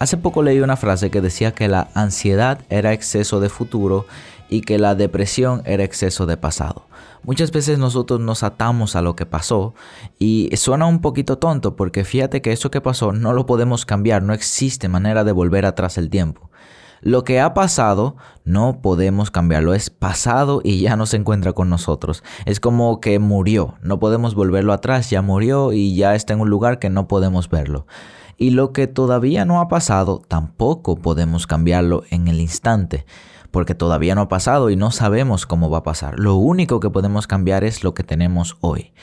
[0.00, 4.06] Hace poco leí una frase que decía que la ansiedad era exceso de futuro
[4.48, 6.86] y que la depresión era exceso de pasado.
[7.22, 9.74] Muchas veces nosotros nos atamos a lo que pasó
[10.18, 14.22] y suena un poquito tonto porque fíjate que eso que pasó no lo podemos cambiar,
[14.22, 16.50] no existe manera de volver atrás el tiempo.
[17.02, 21.68] Lo que ha pasado no podemos cambiarlo, es pasado y ya no se encuentra con
[21.68, 22.24] nosotros.
[22.46, 26.48] Es como que murió, no podemos volverlo atrás, ya murió y ya está en un
[26.48, 27.86] lugar que no podemos verlo.
[28.40, 33.04] Y lo que todavía no ha pasado, tampoco podemos cambiarlo en el instante,
[33.50, 36.18] porque todavía no ha pasado y no sabemos cómo va a pasar.
[36.18, 38.94] Lo único que podemos cambiar es lo que tenemos hoy.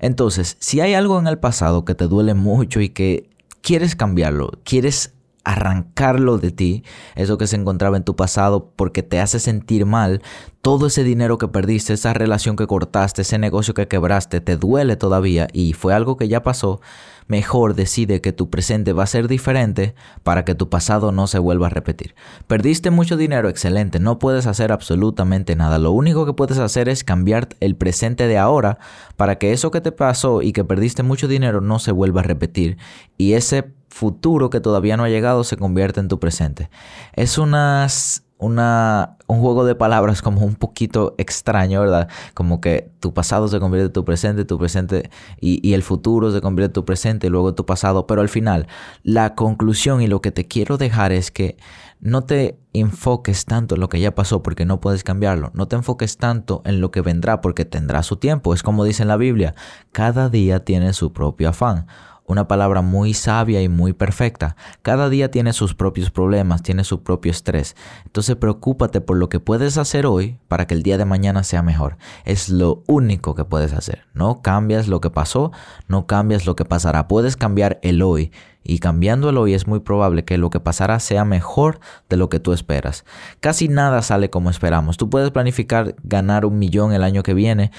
[0.00, 3.28] Entonces, si hay algo en el pasado que te duele mucho y que
[3.60, 5.12] quieres cambiarlo, quieres
[5.46, 6.82] arrancarlo de ti,
[7.14, 10.20] eso que se encontraba en tu pasado porque te hace sentir mal,
[10.60, 14.96] todo ese dinero que perdiste, esa relación que cortaste, ese negocio que quebraste, te duele
[14.96, 16.80] todavía y fue algo que ya pasó,
[17.28, 21.38] mejor decide que tu presente va a ser diferente para que tu pasado no se
[21.38, 22.16] vuelva a repetir.
[22.48, 25.78] Perdiste mucho dinero, excelente, no puedes hacer absolutamente nada.
[25.78, 28.78] Lo único que puedes hacer es cambiar el presente de ahora
[29.14, 32.24] para que eso que te pasó y que perdiste mucho dinero no se vuelva a
[32.24, 32.78] repetir
[33.16, 36.68] y ese futuro que todavía no ha llegado se convierte en tu presente.
[37.14, 42.08] Es unas una, un juego de palabras como un poquito extraño, ¿verdad?
[42.34, 45.08] Como que tu pasado se convierte en tu presente, tu presente
[45.40, 48.06] y, y, el futuro se convierte en tu presente y luego tu pasado.
[48.06, 48.66] Pero al final,
[49.02, 51.56] la conclusión y lo que te quiero dejar es que
[51.98, 55.50] no te enfoques tanto en lo que ya pasó porque no puedes cambiarlo.
[55.54, 58.52] No te enfoques tanto en lo que vendrá porque tendrá su tiempo.
[58.52, 59.54] Es como dice en la Biblia,
[59.92, 61.86] cada día tiene su propio afán
[62.26, 64.56] una palabra muy sabia y muy perfecta.
[64.82, 67.76] Cada día tiene sus propios problemas, tiene su propio estrés.
[68.04, 71.62] Entonces preocúpate por lo que puedes hacer hoy para que el día de mañana sea
[71.62, 71.96] mejor.
[72.24, 74.06] Es lo único que puedes hacer.
[74.14, 75.52] No cambias lo que pasó,
[75.88, 77.08] no cambias lo que pasará.
[77.08, 78.32] Puedes cambiar el hoy.
[78.68, 81.78] Y cambiando el hoy es muy probable que lo que pasará sea mejor
[82.08, 83.04] de lo que tú esperas.
[83.38, 84.96] Casi nada sale como esperamos.
[84.96, 87.70] Tú puedes planificar ganar un millón el año que viene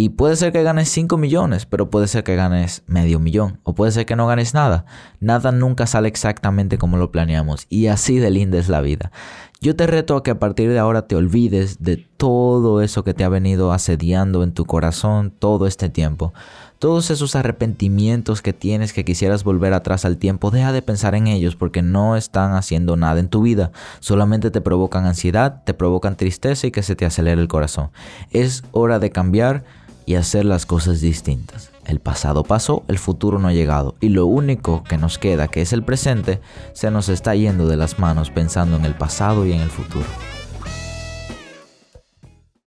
[0.00, 3.60] y puede ser que ganes 5 millones, pero puede ser que ganes medio millón.
[3.64, 4.86] O puede ser que no ganes nada.
[5.20, 7.66] Nada nunca sale exactamente como lo planeamos.
[7.68, 9.12] Y así de linda es la vida.
[9.60, 13.12] Yo te reto a que a partir de ahora te olvides de todo eso que
[13.12, 16.32] te ha venido asediando en tu corazón todo este tiempo.
[16.78, 21.26] Todos esos arrepentimientos que tienes que quisieras volver atrás al tiempo, deja de pensar en
[21.26, 23.70] ellos porque no están haciendo nada en tu vida.
[23.98, 27.90] Solamente te provocan ansiedad, te provocan tristeza y que se te acelere el corazón.
[28.30, 29.64] Es hora de cambiar
[30.10, 31.70] y hacer las cosas distintas.
[31.86, 35.62] El pasado pasó, el futuro no ha llegado y lo único que nos queda, que
[35.62, 36.40] es el presente,
[36.72, 40.06] se nos está yendo de las manos pensando en el pasado y en el futuro.